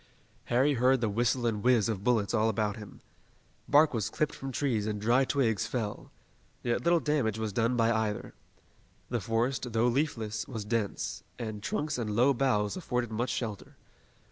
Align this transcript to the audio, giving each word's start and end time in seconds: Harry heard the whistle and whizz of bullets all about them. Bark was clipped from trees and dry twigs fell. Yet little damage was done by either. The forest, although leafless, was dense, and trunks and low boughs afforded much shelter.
Harry 0.45 0.73
heard 0.73 0.99
the 0.99 1.07
whistle 1.09 1.45
and 1.45 1.61
whizz 1.63 1.87
of 1.87 2.03
bullets 2.03 2.33
all 2.33 2.49
about 2.49 2.75
them. 2.75 3.01
Bark 3.67 3.93
was 3.93 4.09
clipped 4.09 4.33
from 4.33 4.51
trees 4.51 4.87
and 4.87 4.99
dry 4.99 5.25
twigs 5.25 5.67
fell. 5.67 6.09
Yet 6.63 6.83
little 6.83 6.99
damage 6.99 7.37
was 7.37 7.53
done 7.53 7.75
by 7.77 7.91
either. 7.91 8.33
The 9.11 9.21
forest, 9.21 9.67
although 9.67 9.85
leafless, 9.85 10.47
was 10.47 10.65
dense, 10.65 11.21
and 11.37 11.61
trunks 11.61 11.99
and 11.99 12.15
low 12.15 12.33
boughs 12.33 12.75
afforded 12.75 13.11
much 13.11 13.29
shelter. 13.29 13.75